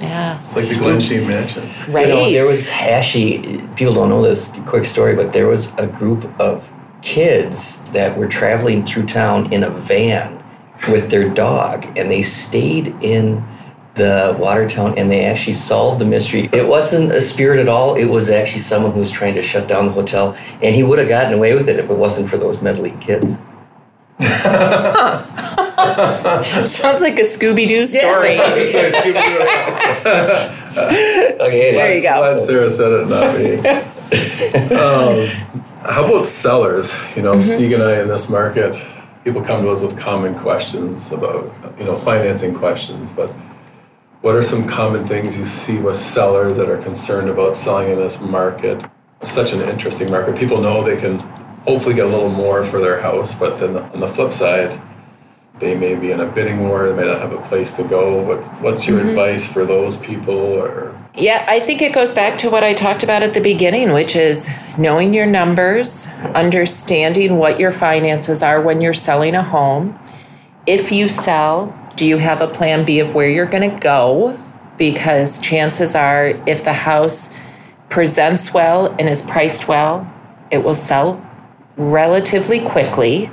Yeah. 0.00 0.40
It's 0.46 0.56
like 0.56 0.66
the 0.66 0.84
Glensheen 0.84 1.26
Mansion. 1.26 1.92
Right. 1.92 2.08
You 2.08 2.14
know, 2.14 2.30
there 2.30 2.44
was 2.44 2.68
Hashi. 2.68 3.62
People 3.76 3.94
don't 3.94 4.08
know 4.08 4.22
this 4.22 4.58
quick 4.66 4.84
story, 4.84 5.14
but 5.14 5.32
there 5.32 5.48
was 5.48 5.74
a 5.78 5.86
group 5.86 6.24
of 6.40 6.72
kids 7.02 7.82
that 7.90 8.16
were 8.16 8.26
traveling 8.26 8.84
through 8.84 9.06
town 9.06 9.52
in 9.52 9.62
a 9.62 9.70
van 9.70 10.42
with 10.88 11.10
their 11.10 11.28
dog, 11.28 11.86
and 11.96 12.10
they 12.10 12.22
stayed 12.22 12.88
in 13.00 13.44
the 13.94 14.36
Watertown, 14.38 14.98
and 14.98 15.10
they 15.10 15.24
actually 15.24 15.54
solved 15.54 16.00
the 16.00 16.04
mystery. 16.04 16.50
It 16.52 16.68
wasn't 16.68 17.12
a 17.12 17.20
spirit 17.20 17.58
at 17.58 17.68
all. 17.68 17.94
It 17.94 18.06
was 18.06 18.28
actually 18.28 18.60
someone 18.60 18.92
who 18.92 18.98
was 18.98 19.10
trying 19.10 19.34
to 19.36 19.42
shut 19.42 19.66
down 19.66 19.86
the 19.86 19.92
hotel, 19.92 20.36
and 20.62 20.74
he 20.74 20.82
would 20.82 20.98
have 20.98 21.08
gotten 21.08 21.32
away 21.32 21.54
with 21.54 21.68
it 21.68 21.78
if 21.78 21.88
it 21.88 21.96
wasn't 21.96 22.28
for 22.28 22.36
those 22.36 22.60
meddling 22.60 22.98
kids. 22.98 23.40
Sounds 26.66 27.02
like 27.02 27.18
a 27.18 27.26
Scooby 27.26 27.68
Doo 27.68 27.86
story. 27.86 28.38
Okay, 30.76 31.72
There 31.74 31.94
you 31.96 32.02
go. 32.02 32.18
Glad 32.18 32.40
Sarah 32.40 32.70
said 32.70 32.92
it, 32.92 33.08
not 33.08 33.34
me. 33.34 33.56
um, 34.76 35.26
how 35.80 36.04
about 36.04 36.26
sellers? 36.26 36.94
You 37.14 37.22
know, 37.22 37.40
Steve 37.40 37.72
and 37.72 37.82
I 37.82 38.00
in 38.02 38.08
this 38.08 38.28
market, 38.28 38.76
people 39.24 39.42
come 39.42 39.62
to 39.64 39.70
us 39.70 39.80
with 39.80 39.98
common 39.98 40.34
questions 40.34 41.12
about, 41.12 41.52
you 41.78 41.84
know, 41.84 41.96
financing 41.96 42.54
questions, 42.54 43.10
but 43.10 43.30
what 44.20 44.34
are 44.34 44.42
some 44.42 44.66
common 44.66 45.06
things 45.06 45.38
you 45.38 45.44
see 45.44 45.78
with 45.78 45.96
sellers 45.96 46.56
that 46.58 46.68
are 46.68 46.82
concerned 46.82 47.28
about 47.28 47.56
selling 47.56 47.90
in 47.92 47.98
this 47.98 48.20
market? 48.20 48.84
It's 49.20 49.30
such 49.30 49.52
an 49.52 49.60
interesting 49.62 50.10
market. 50.10 50.36
People 50.36 50.60
know 50.60 50.82
they 50.84 50.96
can 50.96 51.18
hopefully 51.66 51.94
get 51.94 52.06
a 52.06 52.08
little 52.08 52.30
more 52.30 52.64
for 52.64 52.80
their 52.80 53.00
house, 53.00 53.38
but 53.38 53.58
then 53.58 53.76
on 53.76 54.00
the 54.00 54.08
flip 54.08 54.32
side, 54.32 54.80
they 55.58 55.74
may 55.74 55.94
be 55.94 56.10
in 56.10 56.20
a 56.20 56.26
bidding 56.26 56.68
war, 56.68 56.88
they 56.88 56.94
may 56.94 57.06
not 57.06 57.20
have 57.20 57.32
a 57.32 57.40
place 57.42 57.72
to 57.74 57.84
go. 57.84 58.22
What, 58.22 58.44
what's 58.60 58.86
your 58.86 59.00
mm-hmm. 59.00 59.10
advice 59.10 59.50
for 59.50 59.64
those 59.64 59.98
people? 59.98 60.34
Or 60.34 60.96
Yeah, 61.16 61.44
I 61.48 61.60
think 61.60 61.80
it 61.80 61.94
goes 61.94 62.12
back 62.12 62.38
to 62.40 62.50
what 62.50 62.62
I 62.62 62.74
talked 62.74 63.02
about 63.02 63.22
at 63.22 63.32
the 63.32 63.40
beginning, 63.40 63.92
which 63.92 64.14
is 64.14 64.48
knowing 64.78 65.14
your 65.14 65.26
numbers, 65.26 66.06
understanding 66.34 67.38
what 67.38 67.58
your 67.58 67.72
finances 67.72 68.42
are 68.42 68.60
when 68.60 68.80
you're 68.80 68.94
selling 68.94 69.34
a 69.34 69.42
home. 69.42 69.98
If 70.66 70.92
you 70.92 71.08
sell, 71.08 71.74
do 71.96 72.06
you 72.06 72.18
have 72.18 72.42
a 72.42 72.48
plan 72.48 72.84
B 72.84 72.98
of 73.00 73.14
where 73.14 73.30
you're 73.30 73.46
going 73.46 73.70
to 73.70 73.78
go? 73.78 74.40
Because 74.76 75.38
chances 75.38 75.94
are, 75.94 76.26
if 76.46 76.62
the 76.64 76.74
house 76.74 77.30
presents 77.88 78.52
well 78.52 78.94
and 78.98 79.08
is 79.08 79.22
priced 79.22 79.68
well, 79.68 80.12
it 80.50 80.58
will 80.58 80.74
sell 80.74 81.25
relatively 81.76 82.60
quickly. 82.60 83.30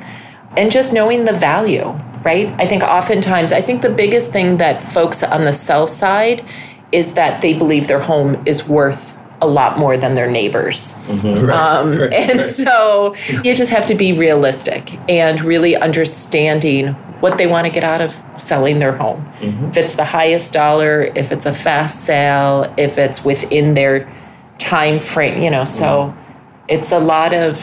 And 0.56 0.72
just 0.72 0.94
knowing 0.94 1.26
the 1.26 1.34
value, 1.34 2.00
right? 2.24 2.48
I 2.60 2.68
think 2.68 2.84
oftentimes, 2.84 3.52
I 3.52 3.62
think 3.62 3.82
the 3.82 3.90
biggest 3.90 4.32
thing 4.32 4.58
that 4.58 4.88
folks 4.88 5.24
on 5.24 5.46
the 5.46 5.54
sell 5.54 5.88
side 5.88 6.46
is 6.92 7.14
that 7.16 7.42
they 7.42 7.54
believe 7.54 7.88
their 7.88 8.02
home 8.02 8.42
is 8.46 8.68
worth 8.68 9.18
a 9.42 9.48
lot 9.48 9.78
more 9.78 9.98
than 9.98 10.16
their 10.16 10.30
neighbors. 10.32 10.94
Mm-hmm. 11.08 11.46
right, 11.46 11.58
Um, 11.58 11.98
right, 11.98 12.14
and 12.30 12.40
right. 12.40 12.46
so 12.46 13.16
you 13.44 13.54
just 13.54 13.72
have 13.72 13.86
to 13.88 13.96
be 13.96 14.14
realistic 14.14 14.98
and 15.10 15.42
really 15.42 15.76
understanding 15.76 16.94
what 17.20 17.38
they 17.38 17.48
want 17.48 17.66
to 17.66 17.72
get 17.72 17.84
out 17.84 18.02
of 18.02 18.12
selling 18.38 18.80
their 18.80 18.96
home. 18.96 19.26
Mm-hmm. 19.40 19.66
If 19.66 19.78
it's 19.78 19.96
the 19.96 20.06
highest 20.06 20.54
dollar, 20.54 21.02
if 21.02 21.32
it's 21.32 21.46
a 21.46 21.54
fast 21.54 22.06
sale, 22.06 22.74
if 22.78 22.98
it's 22.98 23.26
within 23.26 23.74
their 23.74 24.12
time 24.60 25.00
frame, 25.00 25.42
you 25.42 25.50
know, 25.50 25.66
so 25.66 25.86
mm-hmm. 25.86 26.20
it's 26.68 26.92
a 26.92 27.00
lot 27.00 27.34
of 27.34 27.58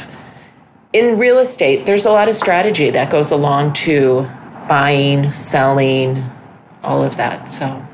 in 0.93 1.19
real 1.19 1.39
estate, 1.39 1.87
there's 1.87 2.05
a 2.05 2.11
lot 2.11 2.29
of 2.29 2.37
strategy 2.37 2.91
that 2.91 3.11
goes 3.11 3.31
along 3.31 3.75
to 3.75 4.29
buying, 4.69 5.33
selling, 5.33 6.25
all 6.83 7.03
of 7.03 7.17
that. 7.17 7.51
So 7.51 7.85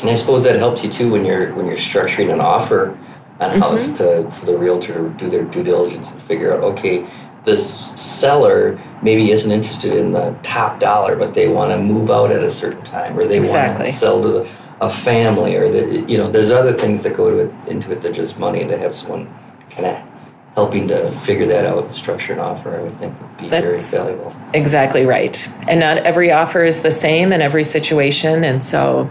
And 0.00 0.10
I 0.10 0.14
suppose 0.14 0.44
that 0.44 0.56
helps 0.56 0.82
you 0.84 0.90
too 0.90 1.10
when 1.10 1.24
you're 1.24 1.54
when 1.54 1.66
you're 1.66 1.76
structuring 1.76 2.32
an 2.32 2.40
offer 2.40 2.98
on 3.40 3.50
a 3.50 3.52
mm-hmm. 3.54 3.62
house 3.62 3.96
to 3.98 4.30
for 4.30 4.46
the 4.46 4.56
realtor 4.56 4.94
to 4.94 5.08
do 5.16 5.28
their 5.28 5.44
due 5.44 5.62
diligence 5.62 6.12
and 6.12 6.22
figure 6.22 6.52
out 6.54 6.62
okay 6.62 7.06
this 7.44 7.90
seller 8.00 8.80
maybe 9.02 9.30
isn't 9.30 9.50
interested 9.50 9.92
in 9.92 10.12
the 10.12 10.36
top 10.42 10.80
dollar 10.80 11.16
but 11.16 11.34
they 11.34 11.48
want 11.48 11.70
to 11.70 11.78
move 11.78 12.10
out 12.10 12.30
at 12.30 12.42
a 12.42 12.50
certain 12.50 12.82
time 12.84 13.18
or 13.18 13.26
they 13.26 13.40
want 13.40 13.78
to 13.78 13.92
sell 13.92 14.22
to 14.22 14.28
the, 14.28 14.50
a 14.80 14.88
family 14.88 15.56
or 15.56 15.68
the, 15.70 16.04
you 16.08 16.16
know 16.16 16.30
there's 16.30 16.52
other 16.52 16.72
things 16.72 17.02
that 17.02 17.16
go 17.16 17.28
to 17.28 17.38
it, 17.38 17.68
into 17.68 17.90
it 17.90 18.02
than 18.02 18.14
just 18.14 18.38
money 18.38 18.60
and 18.60 18.70
to 18.70 18.78
have 18.78 18.94
someone 18.94 19.26
kind 19.68 19.86
of 19.86 20.13
helping 20.54 20.86
to 20.88 21.10
figure 21.10 21.46
that 21.46 21.66
out 21.66 21.94
structure 21.94 22.32
an 22.32 22.38
offer 22.38 22.76
I 22.76 22.82
would 22.82 22.92
think 22.92 23.20
would 23.20 23.36
be 23.36 23.48
very 23.48 23.78
valuable. 23.78 24.34
Exactly 24.52 25.04
right. 25.04 25.48
And 25.68 25.80
not 25.80 25.98
every 25.98 26.30
offer 26.30 26.64
is 26.64 26.82
the 26.82 26.92
same 26.92 27.32
in 27.32 27.40
every 27.40 27.64
situation. 27.64 28.44
And 28.44 28.62
so, 28.62 29.10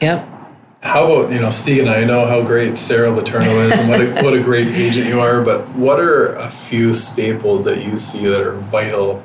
yep. 0.00 0.26
How 0.82 1.12
about 1.12 1.32
you 1.32 1.40
know, 1.40 1.50
Steve 1.50 1.82
and 1.82 1.90
I 1.90 2.04
know 2.04 2.26
how 2.26 2.42
great 2.42 2.78
Sarah 2.78 3.08
Letourneau 3.08 3.70
is, 3.70 3.78
and 3.78 3.88
what 3.88 4.00
a, 4.00 4.22
what 4.22 4.34
a 4.34 4.42
great 4.42 4.68
agent 4.72 5.08
you 5.08 5.20
are. 5.20 5.42
But 5.42 5.66
what 5.70 5.98
are 5.98 6.36
a 6.36 6.50
few 6.50 6.94
staples 6.94 7.64
that 7.64 7.82
you 7.82 7.98
see 7.98 8.26
that 8.26 8.40
are 8.40 8.54
vital 8.54 9.22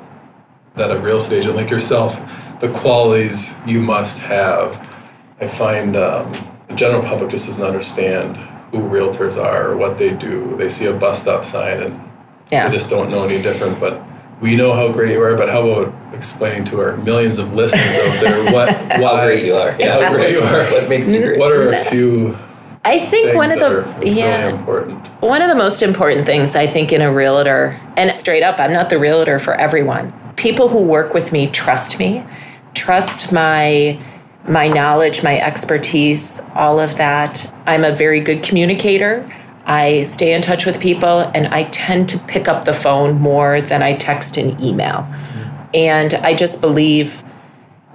that 0.74 0.90
a 0.90 0.98
real 0.98 1.18
estate 1.18 1.38
agent 1.38 1.56
like 1.56 1.70
yourself, 1.70 2.20
the 2.60 2.68
qualities 2.72 3.56
you 3.64 3.80
must 3.80 4.18
have? 4.18 4.88
I 5.40 5.46
find 5.46 5.96
um, 5.96 6.32
the 6.68 6.74
general 6.74 7.02
public 7.02 7.30
just 7.30 7.46
doesn't 7.46 7.64
understand 7.64 8.36
who 8.72 8.78
realtors 8.78 9.36
are 9.36 9.70
or 9.70 9.76
what 9.76 9.98
they 9.98 10.10
do. 10.10 10.56
They 10.56 10.68
see 10.68 10.86
a 10.86 10.92
bus 10.92 11.22
stop 11.22 11.44
sign 11.44 11.80
and 11.80 12.00
Yeah. 12.50 12.68
they 12.68 12.74
just 12.74 12.90
don't 12.90 13.10
know 13.10 13.22
any 13.24 13.40
different. 13.40 13.78
But 13.78 14.02
we 14.40 14.56
know 14.56 14.72
how 14.72 14.90
great 14.90 15.12
you 15.12 15.22
are. 15.22 15.36
But 15.36 15.50
how 15.50 15.68
about 15.68 15.94
explaining 16.12 16.64
to 16.66 16.80
our 16.80 16.96
millions 16.96 17.38
of 17.38 17.54
listeners 17.54 17.96
out 17.96 18.20
there 18.20 18.44
what 18.52 18.68
why 19.00 19.16
How 19.16 19.24
great 19.26 19.44
you 19.44 19.54
are. 19.54 19.70
how 19.72 20.12
great 20.12 20.32
you 20.32 20.40
are. 20.40 20.64
What 20.72 20.88
makes 20.88 21.08
you 21.10 21.20
great? 21.20 21.38
What 21.38 21.52
are 21.52 21.68
a 21.70 21.74
mm-hmm. 21.76 21.90
few 21.90 22.38
I 22.84 22.98
think 22.98 23.36
one 23.36 23.52
of 23.52 23.60
the 23.60 23.66
are 23.66 23.80
really 24.00 24.18
yeah 24.18 24.48
important? 24.48 25.06
one 25.22 25.40
of 25.40 25.48
the 25.48 25.54
most 25.54 25.82
important 25.82 26.26
things 26.26 26.56
I 26.56 26.66
think 26.66 26.92
in 26.92 27.00
a 27.00 27.12
realtor 27.12 27.80
and 27.96 28.18
straight 28.18 28.42
up 28.42 28.58
I'm 28.58 28.72
not 28.72 28.90
the 28.90 28.98
realtor 28.98 29.38
for 29.38 29.54
everyone. 29.54 30.12
People 30.36 30.68
who 30.68 30.82
work 30.82 31.14
with 31.14 31.30
me 31.30 31.46
trust 31.46 31.98
me, 32.00 32.24
trust 32.74 33.32
my 33.32 34.00
my 34.48 34.68
knowledge, 34.68 35.22
my 35.22 35.38
expertise, 35.38 36.40
all 36.54 36.80
of 36.80 36.96
that. 36.96 37.52
I'm 37.66 37.84
a 37.84 37.94
very 37.94 38.20
good 38.20 38.42
communicator. 38.42 39.30
I 39.64 40.02
stay 40.02 40.34
in 40.34 40.42
touch 40.42 40.66
with 40.66 40.80
people 40.80 41.20
and 41.20 41.46
I 41.48 41.64
tend 41.64 42.08
to 42.10 42.18
pick 42.18 42.48
up 42.48 42.64
the 42.64 42.74
phone 42.74 43.20
more 43.20 43.60
than 43.60 43.82
I 43.82 43.94
text 43.94 44.36
and 44.36 44.60
email. 44.60 45.06
And 45.72 46.14
I 46.14 46.34
just 46.34 46.60
believe 46.60 47.24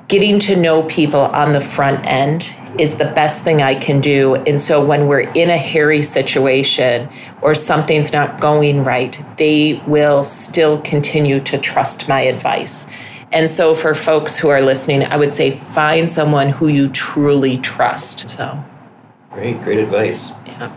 getting 0.08 0.40
to 0.40 0.56
know 0.56 0.84
people 0.84 1.20
on 1.20 1.52
the 1.52 1.62
front 1.62 2.06
end 2.06 2.54
is 2.80 2.98
the 2.98 3.06
best 3.06 3.44
thing 3.44 3.62
I 3.62 3.76
can 3.76 4.00
do. 4.00 4.36
And 4.36 4.62
so 4.62 4.84
when 4.86 5.08
we're 5.08 5.22
in 5.32 5.50
a 5.50 5.58
hairy 5.58 6.02
situation 6.02 7.10
or 7.42 7.56
something's 7.56 8.14
not 8.14 8.40
going 8.40 8.84
right, 8.84 9.22
they 9.38 9.82
will 9.88 10.24
still 10.24 10.80
continue 10.82 11.40
to 11.42 11.58
trust 11.58 12.08
my 12.08 12.22
advice. 12.22 12.88
And 13.32 13.52
so 13.52 13.76
for 13.76 13.94
folks 13.94 14.38
who 14.40 14.50
are 14.50 14.62
listening, 14.62 15.04
I 15.04 15.18
would 15.18 15.34
say 15.34 15.52
find 15.52 16.10
someone 16.12 16.50
who 16.50 16.68
you 16.68 16.90
truly 16.90 17.58
trust. 17.58 18.30
So, 18.30 18.64
Great, 19.32 19.62
great 19.62 19.80
advice. 19.80 20.32
yeah. 20.46 20.72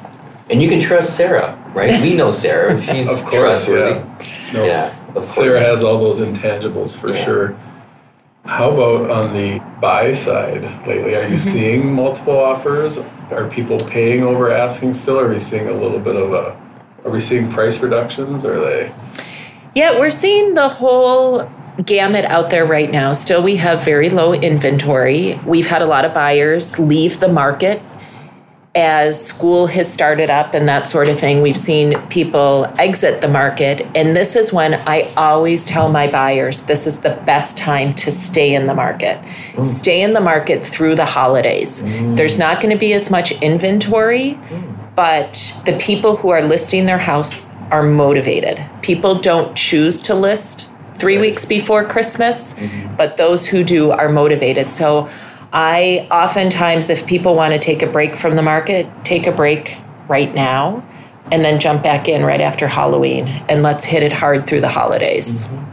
And 0.50 0.60
you 0.60 0.68
can 0.68 0.80
trust 0.80 1.16
Sarah, 1.16 1.56
right? 1.74 2.00
We 2.02 2.14
know 2.14 2.32
Sarah. 2.32 2.78
She's 2.80 3.08
Of 3.08 3.24
course, 3.24 3.66
trustworthy. 3.66 4.00
yeah. 4.00 4.52
No, 4.52 4.64
Yeah, 4.66 4.86
of 5.08 5.14
course. 5.14 5.28
Sarah 5.28 5.60
has 5.60 5.84
all 5.84 5.98
those 5.98 6.20
intangibles 6.20 6.96
for 6.96 7.10
Yeah. 7.10 7.24
sure. 7.24 7.56
How 8.46 8.70
about 8.70 9.10
on 9.10 9.32
the 9.32 9.60
buy 9.80 10.12
side 10.12 10.62
lately? 10.86 11.14
Are 11.14 11.22
you 11.22 11.28
mm-hmm. 11.28 11.36
seeing 11.36 11.92
multiple 11.94 12.36
offers? 12.38 12.98
Are 13.30 13.46
people 13.48 13.78
paying 13.78 14.24
over 14.24 14.50
asking 14.50 14.94
still? 14.94 15.20
Are 15.20 15.28
we 15.28 15.38
seeing 15.38 15.68
a 15.68 15.72
little 15.72 16.00
bit 16.00 16.16
of 16.16 16.32
a? 16.32 16.56
Are 17.04 17.12
we 17.12 17.20
seeing 17.20 17.50
price 17.52 17.80
reductions? 17.80 18.44
Are 18.44 18.58
they? 18.58 18.92
Yeah, 19.74 19.98
we're 20.00 20.10
seeing 20.10 20.54
the 20.54 20.68
whole 20.68 21.48
gamut 21.84 22.24
out 22.24 22.50
there 22.50 22.64
right 22.64 22.90
now. 22.90 23.12
Still, 23.12 23.42
we 23.42 23.56
have 23.56 23.84
very 23.84 24.10
low 24.10 24.32
inventory. 24.32 25.38
We've 25.46 25.66
had 25.66 25.82
a 25.82 25.86
lot 25.86 26.04
of 26.04 26.14
buyers 26.14 26.78
leave 26.78 27.20
the 27.20 27.28
market 27.28 27.82
as 28.74 29.24
school 29.24 29.66
has 29.66 29.92
started 29.92 30.30
up 30.30 30.54
and 30.54 30.68
that 30.68 30.86
sort 30.86 31.08
of 31.08 31.18
thing. 31.18 31.42
We've 31.42 31.56
seen 31.56 32.00
people 32.08 32.72
exit 32.78 33.20
the 33.20 33.28
market. 33.28 33.84
And 33.96 34.14
this 34.14 34.36
is 34.36 34.52
when 34.52 34.74
I 34.86 35.12
always 35.16 35.66
tell 35.66 35.90
my 35.90 36.08
buyers 36.08 36.62
this 36.66 36.86
is 36.86 37.00
the 37.00 37.20
best 37.26 37.58
time 37.58 37.94
to 37.96 38.12
stay 38.12 38.54
in 38.54 38.66
the 38.66 38.74
market. 38.74 39.20
Mm. 39.54 39.66
Stay 39.66 40.02
in 40.02 40.12
the 40.12 40.20
market 40.20 40.64
through 40.64 40.94
the 40.94 41.04
holidays. 41.04 41.82
Mm. 41.82 42.16
There's 42.16 42.38
not 42.38 42.60
going 42.60 42.72
to 42.72 42.78
be 42.78 42.92
as 42.92 43.10
much 43.10 43.32
inventory, 43.42 44.34
mm. 44.34 44.94
but 44.94 45.60
the 45.66 45.76
people 45.80 46.16
who 46.16 46.28
are 46.28 46.42
listing 46.42 46.86
their 46.86 46.98
house 46.98 47.48
are 47.72 47.82
motivated. 47.82 48.64
People 48.82 49.16
don't 49.16 49.56
choose 49.56 50.00
to 50.02 50.14
list 50.14 50.69
three 51.00 51.18
weeks 51.18 51.44
before 51.44 51.84
Christmas, 51.84 52.54
mm-hmm. 52.54 52.94
but 52.96 53.16
those 53.16 53.46
who 53.46 53.64
do 53.64 53.90
are 53.90 54.08
motivated. 54.08 54.66
So 54.68 55.08
I 55.52 56.06
oftentimes, 56.10 56.90
if 56.90 57.06
people 57.06 57.34
want 57.34 57.52
to 57.54 57.58
take 57.58 57.82
a 57.82 57.86
break 57.86 58.16
from 58.16 58.36
the 58.36 58.42
market, 58.42 58.86
take 59.04 59.26
a 59.26 59.32
break 59.32 59.76
right 60.08 60.32
now 60.34 60.86
and 61.32 61.44
then 61.44 61.58
jump 61.60 61.82
back 61.82 62.08
in 62.08 62.24
right 62.24 62.40
after 62.40 62.66
Halloween 62.68 63.26
and 63.48 63.62
let's 63.62 63.84
hit 63.84 64.02
it 64.02 64.12
hard 64.12 64.46
through 64.46 64.60
the 64.60 64.68
holidays. 64.68 65.48
Mm-hmm. 65.48 65.66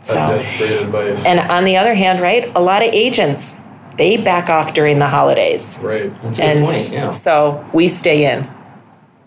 So, 0.00 0.14
That's 0.14 0.56
great 0.58 0.72
advice. 0.72 1.24
and 1.26 1.38
on 1.38 1.62
the 1.64 1.76
other 1.76 1.94
hand, 1.94 2.20
right, 2.20 2.50
a 2.56 2.60
lot 2.60 2.82
of 2.82 2.92
agents, 2.92 3.60
they 3.98 4.16
back 4.16 4.48
off 4.48 4.74
during 4.74 4.98
the 4.98 5.06
holidays. 5.06 5.78
right. 5.82 6.12
That's 6.22 6.38
a 6.38 6.42
good 6.42 6.50
And 6.56 6.60
point. 6.68 6.90
Yeah. 6.92 7.08
so 7.10 7.64
we 7.72 7.86
stay 7.86 8.32
in. 8.32 8.48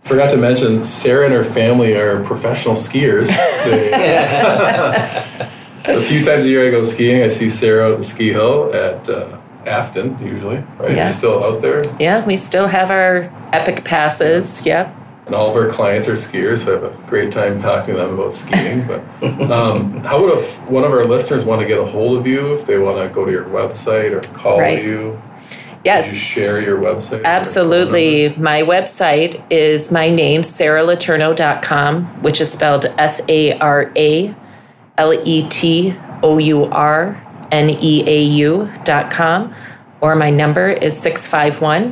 Forgot 0.05 0.29
to 0.31 0.37
mention, 0.37 0.85
Sarah 0.85 1.25
and 1.25 1.33
her 1.33 1.43
family 1.43 1.95
are 1.95 2.23
professional 2.23 2.75
skiers. 2.75 3.29
They, 5.85 5.93
a 5.93 6.01
few 6.01 6.23
times 6.23 6.45
a 6.47 6.49
year 6.49 6.67
I 6.67 6.71
go 6.71 6.81
skiing. 6.81 7.21
I 7.21 7.27
see 7.27 7.47
Sarah 7.49 7.91
at 7.91 7.97
the 7.97 8.03
ski 8.03 8.31
hill 8.31 8.73
at 8.73 9.07
uh, 9.07 9.37
Afton, 9.67 10.17
usually. 10.19 10.57
Right? 10.79 10.95
Yeah. 10.95 11.05
You 11.05 11.11
still 11.11 11.43
out 11.43 11.61
there? 11.61 11.81
Yeah, 11.99 12.25
we 12.25 12.37
still 12.37 12.65
have 12.67 12.89
our 12.89 13.31
epic 13.53 13.83
passes. 13.85 14.65
Yep. 14.65 14.95
and 15.27 15.35
all 15.35 15.49
of 15.51 15.55
our 15.55 15.69
clients 15.69 16.07
are 16.07 16.13
skiers, 16.13 16.65
so 16.65 16.71
I 16.71 16.81
have 16.81 16.91
a 16.91 17.07
great 17.07 17.31
time 17.31 17.61
talking 17.61 17.93
to 17.95 17.99
them 18.01 18.13
about 18.17 18.33
skiing. 18.33 18.87
But 18.87 19.01
um, 19.51 19.97
how 19.99 20.21
would 20.23 20.35
if 20.37 20.59
one 20.69 20.83
of 20.83 20.91
our 20.91 21.05
listeners 21.05 21.45
want 21.45 21.61
to 21.61 21.67
get 21.67 21.77
a 21.79 21.85
hold 21.85 22.17
of 22.17 22.25
you 22.25 22.53
if 22.55 22.65
they 22.65 22.79
want 22.79 22.97
to 22.97 23.07
go 23.13 23.23
to 23.25 23.31
your 23.31 23.45
website 23.45 24.11
or 24.11 24.21
call 24.35 24.59
Right. 24.59 24.83
you? 24.83 25.21
Yes. 25.85 26.11
You 26.11 26.17
share 26.17 26.59
your 26.59 26.79
website? 26.79 27.23
Absolutely. 27.23 28.29
My 28.37 28.63
website 28.63 29.41
is 29.51 29.91
my 29.91 30.09
name, 30.09 30.41
saraletourneau.com, 30.41 32.23
which 32.23 32.41
is 32.41 32.51
spelled 32.51 32.85
S 32.97 33.21
A 33.29 33.57
R 33.59 33.91
A 33.95 34.33
L 34.97 35.13
E 35.13 35.47
T 35.47 35.95
O 36.23 36.39
U 36.39 36.65
R 36.65 37.21
N 37.51 37.69
E 37.69 38.03
A 38.07 38.23
U.com, 38.23 39.53
or 40.01 40.15
my 40.15 40.31
number 40.31 40.69
is 40.69 40.99
651 40.99 41.91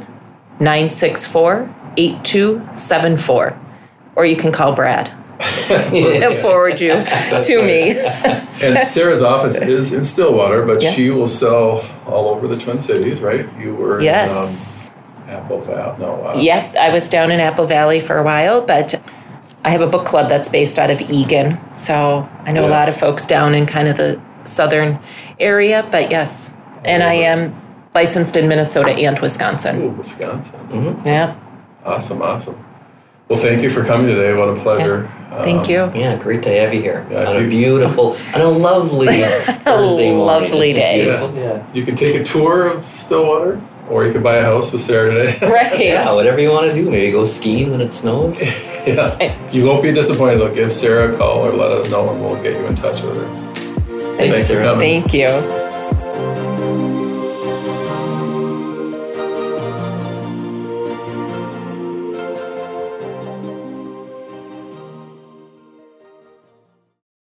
964 0.60 1.76
8274. 1.96 3.60
Or 4.16 4.26
you 4.26 4.36
can 4.36 4.52
call 4.52 4.74
Brad. 4.74 5.12
They'll 5.92 6.42
forward 6.42 6.80
you 6.80 6.90
to 6.90 7.64
me. 7.64 8.00
And 8.64 8.88
Sarah's 8.88 9.22
office 9.22 9.62
is 9.62 9.92
in 9.92 10.06
Stillwater, 10.06 10.66
but 10.66 10.82
Yeah. 10.82 10.92
she 10.92 11.10
will 11.10 11.28
sell 11.28 11.82
all 12.08 12.30
over 12.30 12.48
the 12.48 12.56
Twin 12.56 12.80
Cities, 12.80 13.20
right? 13.20 13.46
You 13.60 13.76
were 13.76 13.98
in 14.00 14.06
Yes. 14.06 14.94
um, 15.26 15.30
Apple 15.30 15.60
Valley. 15.62 16.00
No, 16.00 16.14
uh, 16.28 16.38
Yep, 16.40 16.76
I 16.78 16.94
was 16.94 17.10
down 17.10 17.30
in 17.32 17.42
Apple 17.42 17.66
Valley 17.66 18.00
for 18.00 18.18
a 18.18 18.24
while, 18.24 18.62
but 18.62 18.96
I 19.66 19.70
have 19.72 19.82
a 19.82 19.88
book 19.88 20.06
club 20.06 20.30
that's 20.30 20.48
based 20.48 20.80
out 20.80 20.90
of 20.90 21.02
Eagan. 21.02 21.60
So 21.74 22.30
I 22.46 22.54
know 22.54 22.66
a 22.66 22.70
lot 22.70 22.88
of 22.88 22.96
folks 22.96 23.26
down 23.26 23.54
in 23.54 23.66
kind 23.66 23.90
of 23.90 23.98
the 23.98 24.22
southern 24.46 25.00
area, 25.42 25.86
but 25.92 26.10
yes. 26.10 26.54
And 26.86 27.04
I 27.04 27.16
am 27.16 27.54
licensed 27.94 28.38
in 28.38 28.48
Minnesota 28.48 28.92
and 28.92 29.20
Wisconsin. 29.20 29.82
Ooh, 29.82 29.90
Wisconsin. 29.90 30.60
Mm-hmm. 30.70 31.08
Yeah, 31.08 31.36
Awesome, 31.86 32.22
awesome. 32.22 32.64
Well, 33.28 33.40
thank 33.40 33.62
you 33.62 33.70
for 33.70 33.84
coming 33.84 34.08
today. 34.08 34.34
What 34.34 34.48
a 34.50 34.56
pleasure. 34.56 35.10
Thank 35.44 35.66
Um, 35.66 35.70
you. 35.72 35.92
Yeah, 36.02 36.16
great 36.18 36.44
to 36.44 36.50
have 36.50 36.74
you 36.74 36.82
here 36.82 37.06
Yeah, 37.10 37.30
on 37.30 37.38
if 37.38 37.46
a 37.46 37.50
beautiful, 37.50 38.18
on 38.34 38.42
a 38.42 38.48
lovely 38.50 39.08
Thursday 39.64 40.12
morning. 40.14 40.20
lovely 40.20 40.74
day. 40.74 41.04
beautiful? 41.04 41.34
Yeah. 41.36 41.64
You 41.74 41.84
can 41.86 41.96
take 41.96 42.16
a 42.16 42.24
tour 42.24 42.68
of 42.68 42.84
Stillwater, 42.84 43.60
or 43.90 44.06
you 44.06 44.12
can 44.14 44.22
buy 44.24 44.36
a 44.38 44.44
house 44.44 44.72
with 44.72 44.82
Sarah 44.82 45.14
today. 45.14 45.38
Right. 45.50 45.80
Yeah, 45.80 46.14
whatever 46.16 46.40
you 46.40 46.52
want 46.52 46.70
to 46.72 46.76
do. 46.76 46.90
Maybe 46.90 47.12
go 47.12 47.26
skiing 47.26 47.72
when 47.72 47.82
it 47.82 47.92
snows. 47.92 48.42
yeah. 48.88 49.18
You 49.52 49.66
won't 49.66 49.82
be 49.84 49.92
disappointed. 49.92 50.38
Though. 50.40 50.54
Give 50.54 50.72
Sarah 50.72 51.14
a 51.14 51.18
call 51.18 51.46
or 51.46 51.52
let 51.52 51.72
us 51.72 51.90
know, 51.90 52.10
and 52.12 52.22
we'll 52.24 52.42
get 52.42 52.60
you 52.60 52.66
in 52.68 52.76
touch 52.76 53.02
with 53.02 53.16
her. 53.18 53.34
Thanks, 54.18 54.34
Thanks 54.34 54.48
for 54.48 54.54
Sarah. 54.54 54.66
coming. 54.66 55.02
Thank 55.02 55.14
you. 55.14 55.63